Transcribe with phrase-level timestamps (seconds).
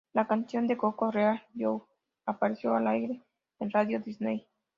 [0.15, 1.83] La canción de Coco "Real You",
[2.25, 3.21] apareció al aire
[3.59, 4.47] en Radio Disney.